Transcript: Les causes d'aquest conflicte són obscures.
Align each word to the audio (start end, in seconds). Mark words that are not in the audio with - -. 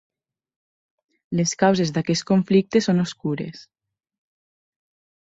Les 1.41 1.53
causes 1.65 1.93
d'aquest 1.99 2.27
conflicte 2.33 2.85
són 2.89 3.05
obscures. 3.07 3.65